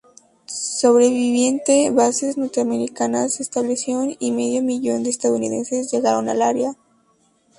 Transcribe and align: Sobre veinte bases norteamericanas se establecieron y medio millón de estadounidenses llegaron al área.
Sobre 0.79 1.11
veinte 1.11 1.91
bases 1.91 2.35
norteamericanas 2.35 3.35
se 3.35 3.43
establecieron 3.43 4.15
y 4.17 4.31
medio 4.31 4.63
millón 4.63 5.03
de 5.03 5.11
estadounidenses 5.11 5.91
llegaron 5.91 6.27
al 6.27 6.41
área. 6.41 6.73